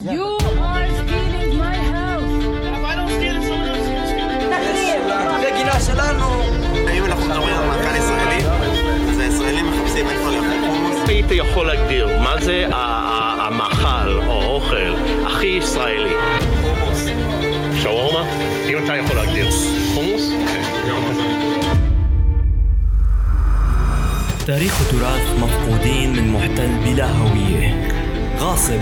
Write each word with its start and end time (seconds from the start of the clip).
You 0.00 0.24
are 0.68 0.88
stealing 0.98 1.56
my 1.64 1.76
house. 1.96 2.34
If 2.76 2.84
I 2.90 2.94
don't 2.98 3.10
steal 3.16 3.36
it, 3.38 3.44
someone 3.48 3.68
else 3.68 3.86
is 3.86 4.12
gonna 4.18 4.36
steal 4.40 5.10
it. 5.10 5.40
זה 5.40 5.50
גינה 5.56 5.80
שלנו. 5.80 6.26
אם 6.96 7.04
אנחנו 7.04 7.24
מדברים 7.28 7.54
על 7.56 7.66
מנכ"ל 7.68 7.96
ישראלי, 7.96 8.40
אז 9.10 9.18
הישראלים 9.18 9.66
מחפשים 9.70 10.06
איפה 10.08 10.30
לאכול 10.30 10.60
חומוס. 10.66 11.08
היית 11.08 11.26
יכול 11.30 11.66
להגדיר 11.66 12.20
מה 12.20 12.34
זה 12.40 12.66
ה- 12.72 12.76
ה- 12.76 13.46
המאכל 13.46 14.18
או 14.26 14.42
האוכל 14.42 14.94
הכי 15.26 15.46
ישראלי? 15.46 16.14
שווארמה? 17.82 18.24
אם 18.68 18.78
אתה 18.84 18.96
יכול 18.96 19.16
להגדיר. 19.16 19.46
חומוס? 19.94 20.22
تاريخ 24.46 24.80
وتراث 24.80 25.38
مفقودين 25.40 26.12
من 26.16 26.32
محتل 26.32 26.68
بلا 26.84 27.10
هوية 27.12 27.92
غاصب 28.39 28.79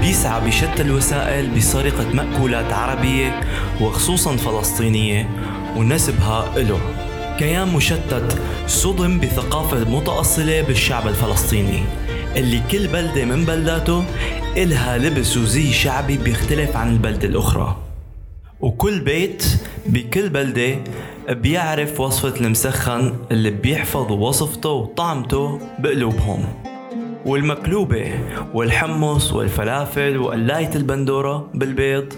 بيسعى 0.00 0.40
بشتى 0.46 0.82
الوسائل 0.82 1.50
بسرقة 1.50 2.08
مأكولات 2.12 2.72
عربية 2.72 3.40
وخصوصا 3.80 4.36
فلسطينية 4.36 5.28
ونسبها 5.76 6.56
إله. 6.56 6.80
كيان 7.38 7.68
مشتت 7.68 8.38
صدم 8.66 9.20
بثقافة 9.20 9.90
متأصلة 9.90 10.62
بالشعب 10.62 11.08
الفلسطيني 11.08 11.82
اللي 12.36 12.62
كل 12.70 12.86
بلدة 12.86 13.24
من 13.24 13.44
بلداته 13.44 14.04
إلها 14.56 14.98
لبس 14.98 15.36
وزي 15.36 15.72
شعبي 15.72 16.16
بيختلف 16.16 16.76
عن 16.76 16.92
البلدة 16.92 17.28
الأخرى. 17.28 17.76
وكل 18.60 19.00
بيت 19.00 19.44
بكل 19.86 20.28
بلدة 20.28 20.76
بيعرف 21.28 22.00
وصفة 22.00 22.40
المسخن 22.40 23.14
اللي 23.30 23.50
بيحفظ 23.50 24.12
وصفته 24.12 24.70
وطعمته 24.70 25.60
بقلوبهم. 25.78 26.67
والمقلوبة 27.28 28.12
والحمص 28.54 29.32
والفلافل 29.32 30.18
وقلاية 30.18 30.70
البندورة 30.74 31.50
بالبيض 31.54 32.12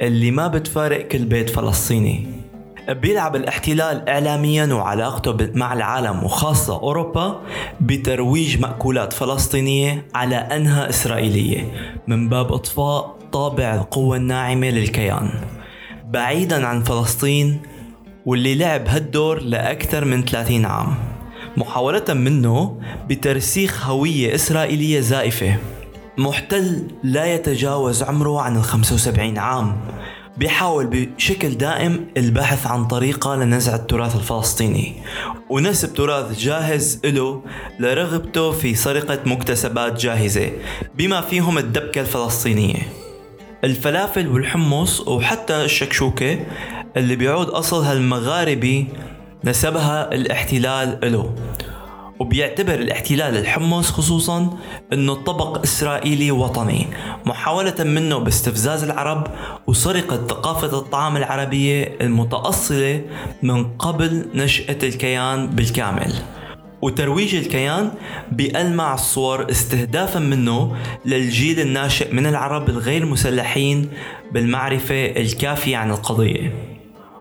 اللي 0.00 0.30
ما 0.30 0.46
بتفارق 0.48 1.08
كل 1.08 1.24
بيت 1.24 1.50
فلسطيني. 1.50 2.26
بيلعب 2.88 3.36
الاحتلال 3.36 4.08
اعلاميا 4.08 4.74
وعلاقته 4.74 5.50
مع 5.54 5.72
العالم 5.72 6.24
وخاصة 6.24 6.74
أوروبا 6.80 7.40
بترويج 7.80 8.60
مأكولات 8.60 9.12
فلسطينية 9.12 10.06
على 10.14 10.36
أنها 10.36 10.88
إسرائيلية 10.88 11.72
من 12.06 12.28
باب 12.28 12.52
إطفاء 12.52 13.18
طابع 13.32 13.74
القوة 13.74 14.16
الناعمة 14.16 14.70
للكيان. 14.70 15.30
بعيدا 16.08 16.66
عن 16.66 16.82
فلسطين 16.82 17.60
واللي 18.26 18.54
لعب 18.54 18.88
هالدور 18.88 19.40
لأكثر 19.42 20.04
من 20.04 20.24
30 20.24 20.64
عام. 20.64 21.15
محاولة 21.56 22.04
منه 22.08 22.80
بترسيخ 23.08 23.86
هوية 23.86 24.34
إسرائيلية 24.34 25.00
زائفة. 25.00 25.56
محتل 26.18 26.82
لا 27.02 27.34
يتجاوز 27.34 28.02
عمره 28.02 28.40
عن 28.40 28.56
ال 28.56 28.62
75 28.62 29.38
عام. 29.38 29.76
بيحاول 30.36 30.86
بشكل 30.86 31.48
دائم 31.48 32.06
البحث 32.16 32.66
عن 32.66 32.84
طريقة 32.84 33.36
لنزع 33.36 33.74
التراث 33.74 34.16
الفلسطيني. 34.16 34.92
ونسب 35.50 35.94
تراث 35.94 36.38
جاهز 36.38 37.00
له 37.04 37.42
لرغبته 37.80 38.52
في 38.52 38.74
سرقة 38.74 39.18
مكتسبات 39.26 40.00
جاهزة 40.00 40.50
بما 40.94 41.20
فيهم 41.20 41.58
الدبكة 41.58 42.00
الفلسطينية. 42.00 42.82
الفلافل 43.64 44.28
والحمص 44.28 45.00
وحتى 45.00 45.64
الشكشوكة 45.64 46.38
اللي 46.96 47.16
بيعود 47.16 47.48
أصلها 47.48 47.92
المغاربي 47.92 48.86
نسبها 49.44 50.14
الاحتلال 50.14 51.12
له. 51.12 51.34
وبيعتبر 52.20 52.74
الاحتلال 52.74 53.36
الحمص 53.36 53.90
خصوصا 53.90 54.58
إنه 54.92 55.14
طبق 55.14 55.62
إسرائيلي 55.62 56.30
وطني 56.30 56.86
محاولة 57.26 57.74
منه 57.78 58.18
باستفزاز 58.18 58.84
العرب 58.84 59.26
وسرقة 59.66 60.16
ثقافة 60.16 60.78
الطعام 60.78 61.16
العربية 61.16 61.96
المتأصلة 62.00 63.02
من 63.42 63.64
قبل 63.64 64.26
نشأة 64.34 64.78
الكيان 64.82 65.46
بالكامل. 65.46 66.12
وترويج 66.82 67.34
الكيان 67.34 67.90
بألمع 68.32 68.94
الصور 68.94 69.50
استهدافا 69.50 70.18
منه 70.18 70.76
للجيل 71.04 71.60
الناشئ 71.60 72.14
من 72.14 72.26
العرب 72.26 72.68
الغير 72.68 73.06
مسلحين 73.06 73.88
بالمعرفة 74.32 75.06
الكافية 75.06 75.76
عن 75.76 75.90
القضية. 75.90 76.75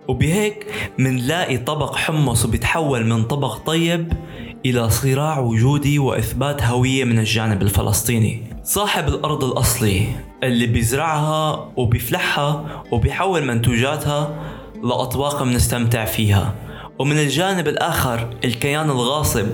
وبهيك 0.07 0.65
منلاقي 0.97 1.57
طبق 1.57 1.95
حمص 1.95 2.45
وبيتحول 2.45 3.05
من 3.05 3.23
طبق 3.23 3.57
طيب 3.57 4.13
إلى 4.65 4.89
صراع 4.89 5.39
وجودي 5.39 5.99
وإثبات 5.99 6.63
هوية 6.63 7.03
من 7.03 7.19
الجانب 7.19 7.61
الفلسطيني. 7.61 8.43
صاحب 8.63 9.07
الأرض 9.07 9.43
الأصلي 9.43 10.07
اللي 10.43 10.65
بيزرعها 10.65 11.71
وبيفلحها 11.77 12.83
وبيحول 12.91 13.45
منتوجاتها 13.45 14.35
لأطباق 14.83 15.43
بنستمتع 15.43 16.05
فيها. 16.05 16.55
ومن 16.99 17.17
الجانب 17.17 17.67
الآخر 17.67 18.29
الكيان 18.45 18.89
الغاصب 18.89 19.47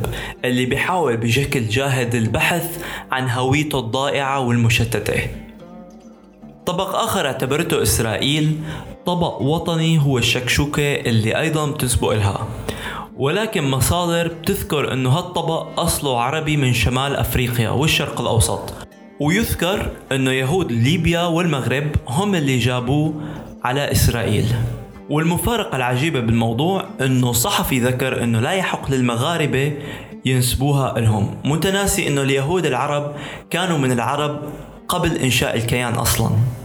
اللي 0.45 0.65
بيحاول 0.65 1.17
بشكل 1.17 1.67
جاهد 1.67 2.15
البحث 2.15 2.83
عن 3.11 3.29
هويته 3.29 3.79
الضائعة 3.79 4.39
والمشتتة. 4.39 5.27
طبق 6.71 6.95
آخر 6.95 7.25
اعتبرته 7.25 7.81
إسرائيل 7.81 8.57
طبق 9.05 9.41
وطني 9.41 10.01
هو 10.01 10.17
الشكشوكة 10.17 10.95
اللي 10.95 11.39
أيضا 11.39 11.71
بتسبق 11.71 12.11
لها. 12.11 12.47
ولكن 13.17 13.63
مصادر 13.63 14.27
بتذكر 14.27 14.93
أنه 14.93 15.09
هالطبق 15.09 15.79
أصله 15.79 16.21
عربي 16.21 16.57
من 16.57 16.73
شمال 16.73 17.15
أفريقيا 17.15 17.69
والشرق 17.69 18.21
الأوسط. 18.21 18.73
ويذكر 19.19 19.91
أنه 20.11 20.31
يهود 20.31 20.71
ليبيا 20.71 21.21
والمغرب 21.25 21.87
هم 22.07 22.35
اللي 22.35 22.57
جابوه 22.57 23.13
على 23.63 23.91
إسرائيل. 23.91 24.45
والمفارقة 25.09 25.75
العجيبة 25.75 26.19
بالموضوع 26.19 26.85
أنه 27.01 27.31
صحفي 27.31 27.79
ذكر 27.79 28.23
أنه 28.23 28.39
لا 28.39 28.51
يحق 28.51 28.91
للمغاربة 28.91 29.73
ينسبوها 30.25 30.99
لهم 30.99 31.37
متناسي 31.45 32.07
أنه 32.07 32.21
اليهود 32.21 32.65
العرب 32.65 33.15
كانوا 33.49 33.77
من 33.77 33.91
العرب 33.91 34.39
قبل 34.87 35.17
إنشاء 35.17 35.55
الكيان 35.57 35.93
أصلاً. 35.93 36.60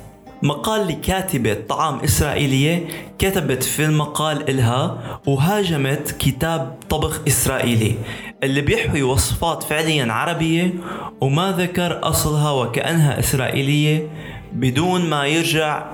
مقال 0.47 0.89
لكاتبة 0.89 1.57
طعام 1.69 1.99
إسرائيلية 1.99 2.89
كتبت 3.19 3.63
في 3.63 3.85
المقال 3.85 4.51
إلها 4.51 4.99
وهاجمت 5.27 6.17
كتاب 6.19 6.79
طبخ 6.91 7.21
إسرائيلي 7.29 7.95
اللي 8.43 8.61
بيحوي 8.61 9.03
وصفات 9.03 9.63
فعليا 9.63 10.13
عربية 10.13 10.75
وما 11.21 11.55
ذكر 11.59 12.01
أصلها 12.03 12.51
وكأنها 12.51 13.19
إسرائيلية 13.19 14.09
بدون 14.53 15.11
ما 15.11 15.27
يرجع 15.27 15.87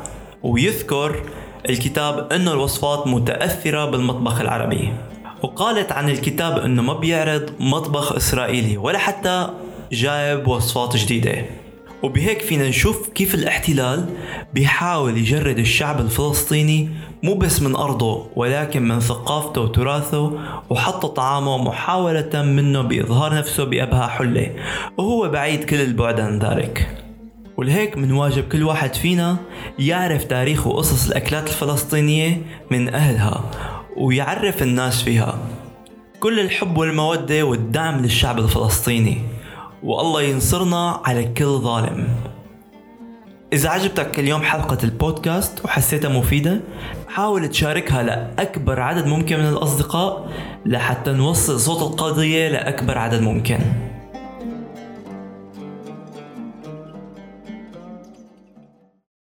ويذكر 0.42 1.22
الكتاب 1.68 2.32
أنه 2.32 2.52
الوصفات 2.52 3.06
متأثرة 3.06 3.84
بالمطبخ 3.84 4.40
العربي. 4.40 4.92
وقالت 5.42 5.92
عن 5.92 6.08
الكتاب 6.10 6.58
أنه 6.58 6.82
ما 6.82 6.92
بيعرض 6.92 7.50
مطبخ 7.60 8.12
إسرائيلي 8.12 8.76
ولا 8.76 8.98
حتى 8.98 9.48
جايب 9.92 10.48
وصفات 10.48 10.96
جديدة. 10.96 11.44
وبهيك 12.02 12.40
فينا 12.40 12.68
نشوف 12.68 13.08
كيف 13.08 13.34
الاحتلال 13.34 14.08
بيحاول 14.54 15.18
يجرد 15.18 15.58
الشعب 15.58 16.00
الفلسطيني 16.00 16.88
مو 17.22 17.34
بس 17.34 17.62
من 17.62 17.76
أرضه 17.76 18.26
ولكن 18.36 18.88
من 18.88 19.00
ثقافته 19.00 19.60
وتراثه 19.60 20.32
وحتى 20.70 21.08
طعامه 21.08 21.58
محاولة 21.58 22.42
منه 22.42 22.82
بإظهار 22.82 23.34
نفسه 23.34 23.64
بأبهى 23.64 24.08
حلة. 24.08 24.50
وهو 24.98 25.28
بعيد 25.28 25.64
كل 25.64 25.80
البعد 25.80 26.20
عن 26.20 26.38
ذلك. 26.38 27.04
ولهيك 27.56 27.98
من 27.98 28.12
واجب 28.12 28.48
كل 28.48 28.62
واحد 28.62 28.94
فينا 28.94 29.36
يعرف 29.78 30.24
تاريخ 30.24 30.66
وقصص 30.66 31.06
الأكلات 31.06 31.48
الفلسطينية 31.48 32.42
من 32.70 32.94
أهلها 32.94 33.44
ويعرف 33.96 34.62
الناس 34.62 35.02
فيها. 35.02 35.38
كل 36.20 36.40
الحب 36.40 36.76
والمودة 36.76 37.42
والدعم 37.42 38.02
للشعب 38.02 38.38
الفلسطيني. 38.38 39.18
والله 39.84 40.22
ينصرنا 40.22 41.00
على 41.04 41.24
كل 41.24 41.44
ظالم. 41.44 42.08
إذا 43.52 43.68
عجبتك 43.68 44.18
اليوم 44.18 44.42
حلقة 44.42 44.78
البودكاست 44.84 45.64
وحسيتها 45.64 46.08
مفيدة 46.08 46.60
حاول 47.08 47.48
تشاركها 47.48 48.02
لأكبر 48.02 48.80
عدد 48.80 49.06
ممكن 49.06 49.38
من 49.38 49.48
الأصدقاء 49.48 50.28
لحتى 50.66 51.12
نوصل 51.12 51.60
صوت 51.60 51.82
القضية 51.82 52.48
لأكبر 52.48 52.98
عدد 52.98 53.20
ممكن. 53.20 53.58